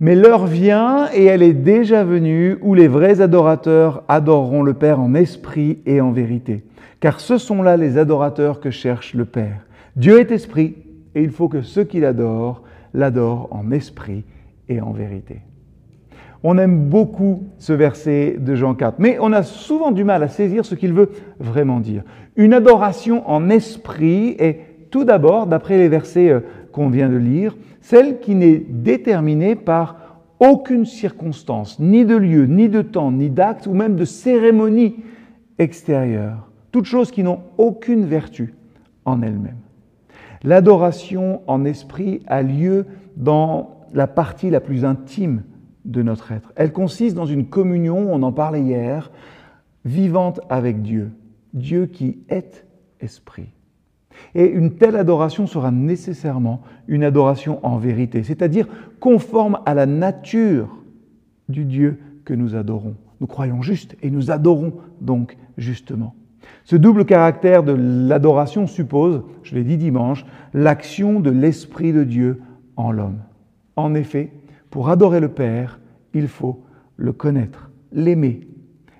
Mais 0.00 0.14
l'heure 0.14 0.46
vient, 0.46 1.08
et 1.12 1.26
elle 1.26 1.42
est 1.42 1.52
déjà 1.52 2.04
venue, 2.04 2.56
où 2.62 2.74
les 2.74 2.88
vrais 2.88 3.20
adorateurs 3.20 4.02
adoreront 4.08 4.62
le 4.62 4.72
Père 4.72 4.98
en 4.98 5.14
esprit 5.14 5.78
et 5.84 6.00
en 6.00 6.10
vérité. 6.10 6.64
Car 7.00 7.20
ce 7.20 7.36
sont 7.36 7.62
là 7.62 7.76
les 7.76 7.98
adorateurs 7.98 8.60
que 8.60 8.70
cherche 8.70 9.12
le 9.12 9.26
Père. 9.26 9.66
Dieu 9.96 10.18
est 10.18 10.30
esprit, 10.30 10.76
et 11.14 11.22
il 11.22 11.30
faut 11.30 11.48
que 11.48 11.60
ceux 11.60 11.84
qui 11.84 12.00
l'adorent 12.00 12.62
l'adorent 12.94 13.48
en 13.50 13.70
esprit 13.70 14.24
et 14.68 14.80
en 14.80 14.92
vérité. 14.92 15.40
On 16.42 16.56
aime 16.56 16.88
beaucoup 16.88 17.44
ce 17.58 17.74
verset 17.74 18.36
de 18.38 18.54
Jean 18.54 18.74
4, 18.74 18.98
mais 18.98 19.18
on 19.20 19.32
a 19.32 19.42
souvent 19.42 19.90
du 19.90 20.04
mal 20.04 20.22
à 20.22 20.28
saisir 20.28 20.64
ce 20.64 20.74
qu'il 20.74 20.94
veut 20.94 21.10
vraiment 21.38 21.80
dire. 21.80 22.02
Une 22.36 22.54
adoration 22.54 23.28
en 23.28 23.50
esprit 23.50 24.36
est 24.38 24.60
tout 24.90 25.04
d'abord, 25.04 25.46
d'après 25.46 25.76
les 25.76 25.88
versets 25.88 26.30
euh, 26.30 26.40
qu'on 26.72 26.88
vient 26.88 27.08
de 27.08 27.16
lire, 27.16 27.56
celle 27.80 28.20
qui 28.20 28.34
n'est 28.34 28.58
déterminée 28.58 29.54
par 29.54 29.96
aucune 30.38 30.86
circonstance, 30.86 31.78
ni 31.78 32.04
de 32.04 32.16
lieu, 32.16 32.46
ni 32.46 32.68
de 32.68 32.82
temps, 32.82 33.12
ni 33.12 33.30
d'acte, 33.30 33.66
ou 33.66 33.74
même 33.74 33.96
de 33.96 34.04
cérémonie 34.04 34.96
extérieure. 35.58 36.48
Toutes 36.72 36.86
choses 36.86 37.10
qui 37.10 37.22
n'ont 37.22 37.40
aucune 37.58 38.06
vertu 38.06 38.54
en 39.04 39.22
elles-mêmes. 39.22 39.58
L'adoration 40.42 41.42
en 41.46 41.64
esprit 41.64 42.22
a 42.26 42.42
lieu 42.42 42.86
dans 43.16 43.86
la 43.92 44.06
partie 44.06 44.50
la 44.50 44.60
plus 44.60 44.84
intime 44.84 45.42
de 45.84 46.02
notre 46.02 46.32
être. 46.32 46.52
Elle 46.56 46.72
consiste 46.72 47.16
dans 47.16 47.26
une 47.26 47.46
communion, 47.46 48.12
on 48.12 48.22
en 48.22 48.32
parlait 48.32 48.62
hier, 48.62 49.10
vivante 49.84 50.40
avec 50.48 50.82
Dieu. 50.82 51.10
Dieu 51.52 51.86
qui 51.86 52.18
est 52.28 52.64
esprit. 53.00 53.52
Et 54.34 54.46
une 54.46 54.72
telle 54.76 54.96
adoration 54.96 55.46
sera 55.46 55.70
nécessairement 55.70 56.62
une 56.88 57.04
adoration 57.04 57.64
en 57.64 57.78
vérité, 57.78 58.22
c'est-à-dire 58.22 58.66
conforme 59.00 59.58
à 59.66 59.74
la 59.74 59.86
nature 59.86 60.76
du 61.48 61.64
Dieu 61.64 61.98
que 62.24 62.34
nous 62.34 62.54
adorons. 62.54 62.94
Nous 63.20 63.26
croyons 63.26 63.62
juste 63.62 63.96
et 64.02 64.10
nous 64.10 64.30
adorons 64.30 64.74
donc 65.00 65.36
justement. 65.58 66.14
Ce 66.64 66.76
double 66.76 67.04
caractère 67.04 67.62
de 67.62 67.72
l'adoration 67.72 68.66
suppose, 68.66 69.22
je 69.42 69.54
l'ai 69.54 69.64
dit 69.64 69.76
dimanche, 69.76 70.24
l'action 70.54 71.20
de 71.20 71.30
l'Esprit 71.30 71.92
de 71.92 72.04
Dieu 72.04 72.40
en 72.76 72.92
l'homme. 72.92 73.18
En 73.76 73.94
effet, 73.94 74.32
pour 74.70 74.88
adorer 74.88 75.20
le 75.20 75.28
Père, 75.28 75.80
il 76.14 76.28
faut 76.28 76.62
le 76.96 77.12
connaître, 77.12 77.70
l'aimer. 77.92 78.46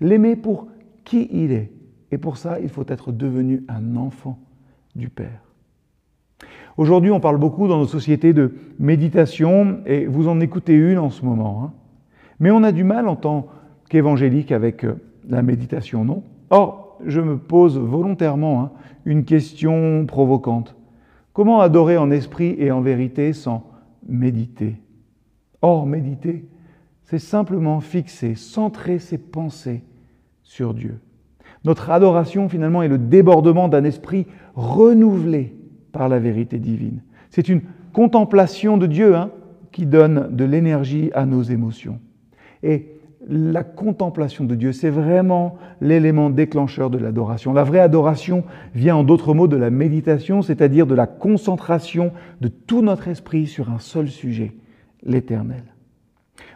L'aimer 0.00 0.36
pour 0.36 0.68
qui 1.04 1.28
il 1.32 1.52
est. 1.52 1.72
Et 2.10 2.18
pour 2.18 2.36
ça, 2.36 2.60
il 2.60 2.68
faut 2.68 2.84
être 2.88 3.12
devenu 3.12 3.64
un 3.68 3.96
enfant 3.96 4.38
du 4.94 5.08
Père. 5.08 5.40
Aujourd'hui, 6.76 7.10
on 7.10 7.20
parle 7.20 7.38
beaucoup 7.38 7.68
dans 7.68 7.78
nos 7.78 7.86
sociétés 7.86 8.32
de 8.32 8.54
méditation, 8.78 9.78
et 9.86 10.06
vous 10.06 10.28
en 10.28 10.40
écoutez 10.40 10.74
une 10.74 10.98
en 10.98 11.10
ce 11.10 11.24
moment. 11.24 11.64
Hein. 11.64 11.72
Mais 12.40 12.50
on 12.50 12.62
a 12.64 12.72
du 12.72 12.82
mal 12.82 13.08
en 13.08 13.16
tant 13.16 13.46
qu'évangélique 13.88 14.50
avec 14.50 14.84
euh, 14.84 14.94
la 15.28 15.42
méditation, 15.42 16.04
non? 16.04 16.24
Or, 16.50 16.98
je 17.04 17.20
me 17.20 17.38
pose 17.38 17.78
volontairement 17.78 18.62
hein, 18.62 18.70
une 19.04 19.24
question 19.24 20.04
provocante. 20.06 20.76
Comment 21.32 21.60
adorer 21.60 21.96
en 21.96 22.10
esprit 22.10 22.54
et 22.58 22.70
en 22.70 22.80
vérité 22.80 23.32
sans 23.32 23.64
méditer? 24.08 24.76
Or, 25.62 25.86
méditer, 25.86 26.44
c'est 27.04 27.18
simplement 27.18 27.80
fixer, 27.80 28.34
centrer 28.34 28.98
ses 28.98 29.18
pensées 29.18 29.82
sur 30.42 30.74
Dieu. 30.74 30.98
Notre 31.64 31.90
adoration, 31.90 32.48
finalement, 32.48 32.82
est 32.82 32.88
le 32.88 32.98
débordement 32.98 33.68
d'un 33.68 33.84
esprit 33.84 34.26
renouvelé 34.54 35.54
par 35.92 36.08
la 36.08 36.18
vérité 36.18 36.58
divine. 36.58 37.02
C'est 37.30 37.48
une 37.48 37.62
contemplation 37.92 38.76
de 38.76 38.86
Dieu 38.86 39.16
hein, 39.16 39.30
qui 39.72 39.86
donne 39.86 40.28
de 40.30 40.44
l'énergie 40.44 41.10
à 41.14 41.26
nos 41.26 41.42
émotions. 41.42 41.98
Et 42.62 42.94
la 43.28 43.64
contemplation 43.64 44.44
de 44.44 44.54
Dieu, 44.54 44.72
c'est 44.72 44.90
vraiment 44.90 45.56
l'élément 45.80 46.30
déclencheur 46.30 46.90
de 46.90 46.98
l'adoration. 46.98 47.52
La 47.52 47.64
vraie 47.64 47.80
adoration 47.80 48.44
vient 48.74 48.96
en 48.96 49.04
d'autres 49.04 49.34
mots 49.34 49.48
de 49.48 49.56
la 49.56 49.70
méditation, 49.70 50.42
c'est-à-dire 50.42 50.86
de 50.86 50.94
la 50.94 51.06
concentration 51.06 52.12
de 52.40 52.48
tout 52.48 52.82
notre 52.82 53.08
esprit 53.08 53.46
sur 53.46 53.70
un 53.70 53.78
seul 53.78 54.08
sujet, 54.08 54.52
l'Éternel. 55.02 55.73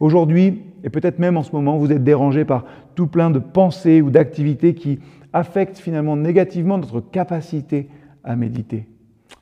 Aujourd'hui, 0.00 0.62
et 0.84 0.90
peut-être 0.90 1.18
même 1.18 1.36
en 1.36 1.42
ce 1.42 1.52
moment, 1.52 1.78
vous 1.78 1.92
êtes 1.92 2.04
dérangé 2.04 2.44
par 2.44 2.64
tout 2.94 3.06
plein 3.06 3.30
de 3.30 3.38
pensées 3.38 4.02
ou 4.02 4.10
d'activités 4.10 4.74
qui 4.74 4.98
affectent 5.32 5.78
finalement 5.78 6.16
négativement 6.16 6.78
notre 6.78 7.00
capacité 7.00 7.88
à 8.24 8.36
méditer. 8.36 8.86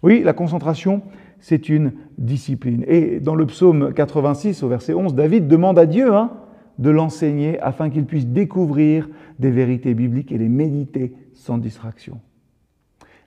Oui, 0.02 0.22
la 0.24 0.32
concentration, 0.32 1.02
c'est 1.40 1.68
une 1.68 1.92
discipline. 2.18 2.84
Et 2.86 3.20
dans 3.20 3.34
le 3.34 3.46
psaume 3.46 3.92
86, 3.92 4.62
au 4.62 4.68
verset 4.68 4.94
11, 4.94 5.14
David 5.14 5.48
demande 5.48 5.78
à 5.78 5.86
Dieu 5.86 6.14
hein, 6.14 6.30
de 6.78 6.90
l'enseigner 6.90 7.58
afin 7.60 7.90
qu'il 7.90 8.04
puisse 8.04 8.26
découvrir 8.26 9.08
des 9.38 9.50
vérités 9.50 9.94
bibliques 9.94 10.32
et 10.32 10.38
les 10.38 10.48
méditer 10.48 11.14
sans 11.34 11.58
distraction. 11.58 12.20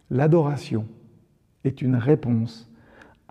L'adoration 0.09 0.85
est 1.63 1.81
une 1.81 1.95
réponse 1.95 2.71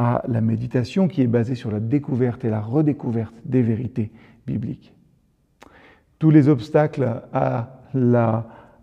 à 0.03 0.23
la 0.27 0.41
méditation 0.41 1.07
qui 1.07 1.23
est 1.23 1.29
basée 1.29 1.55
sur 1.55 1.71
la 1.71 1.79
découverte 1.79 2.45
et 2.45 2.51
la 2.51 2.61
redécouverte 2.61 3.35
des 3.45 3.63
vérités 3.63 4.11
bibliques. 4.47 4.93
Tous 6.19 6.31
les 6.31 6.49
obstacles 6.49 7.23
à 7.33 7.79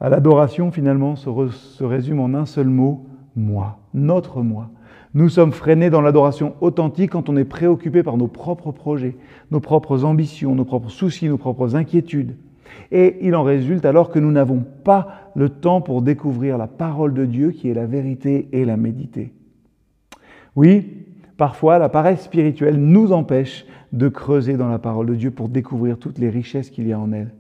l'adoration, 0.02 0.72
finalement, 0.72 1.18
se, 1.18 1.30
se 1.50 1.84
résument 1.84 2.24
en 2.24 2.34
un 2.34 2.46
seul 2.46 2.68
mot, 2.68 3.06
moi, 3.36 3.80
notre 3.94 4.42
moi. 4.42 4.70
Nous 5.14 5.28
sommes 5.28 5.52
freinés 5.52 5.90
dans 5.90 6.02
l'adoration 6.02 6.56
authentique 6.62 7.12
quand 7.12 7.28
on 7.28 7.36
est 7.36 7.44
préoccupé 7.44 8.02
par 8.02 8.16
nos 8.16 8.28
propres 8.28 8.72
projets, 8.72 9.18
nos 9.52 9.60
propres 9.60 10.06
ambitions, 10.06 10.56
nos 10.56 10.66
propres 10.66 10.90
soucis, 10.90 11.28
nos 11.28 11.38
propres 11.38 11.76
inquiétudes. 11.76 12.38
Et 12.92 13.18
il 13.22 13.36
en 13.36 13.44
résulte 13.44 13.86
alors 13.86 14.10
que 14.10 14.20
nous 14.20 14.32
n'avons 14.32 14.64
pas 14.84 15.32
le 15.36 15.50
temps 15.50 15.82
pour 15.82 16.02
découvrir 16.02 16.58
la 16.58 16.68
parole 16.68 17.14
de 17.14 17.26
Dieu 17.26 17.52
qui 17.52 17.70
est 17.70 17.74
la 17.74 17.88
vérité 17.88 18.48
et 18.54 18.64
la 18.64 18.78
méditer. 18.78 19.34
Oui, 20.56 20.99
parfois 21.40 21.80
la 21.80 21.88
paresse 21.88 22.24
spirituelle 22.24 22.76
nous 22.76 23.14
empêche 23.14 23.66
de 23.94 24.10
creuser 24.10 24.58
dans 24.58 24.68
la 24.68 24.78
parole 24.78 25.06
de 25.06 25.16
Dieu 25.16 25.32
pour 25.32 25.48
découvrir 25.48 25.98
toutes 25.98 26.20
les 26.20 26.30
richesses 26.30 26.70
qu'il 26.70 26.86
y 26.86 26.92
a 26.92 27.00
en 27.00 27.14
elle. 27.14 27.34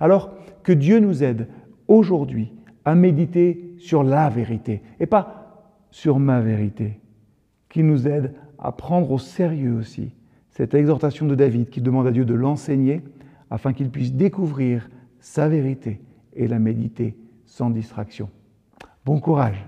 Alors 0.00 0.34
que 0.64 0.72
Dieu 0.72 0.98
nous 0.98 1.22
aide 1.22 1.46
aujourd'hui 1.86 2.52
à 2.84 2.96
méditer 2.96 3.76
sur 3.78 4.02
la 4.02 4.28
vérité 4.28 4.82
et 4.98 5.06
pas 5.06 5.76
sur 5.92 6.18
ma 6.18 6.40
vérité, 6.40 6.98
qu'il 7.68 7.86
nous 7.86 8.08
aide 8.08 8.34
à 8.58 8.72
prendre 8.72 9.12
au 9.12 9.18
sérieux 9.18 9.76
aussi 9.76 10.10
cette 10.50 10.74
exhortation 10.74 11.24
de 11.26 11.36
David 11.36 11.70
qui 11.70 11.80
demande 11.80 12.08
à 12.08 12.10
Dieu 12.10 12.24
de 12.24 12.34
l'enseigner 12.34 13.02
afin 13.50 13.72
qu'il 13.72 13.90
puisse 13.90 14.12
découvrir 14.12 14.90
sa 15.20 15.48
vérité 15.48 16.00
et 16.34 16.48
la 16.48 16.58
méditer 16.58 17.16
sans 17.46 17.70
distraction. 17.70 18.30
Bon 19.04 19.20
courage 19.20 19.64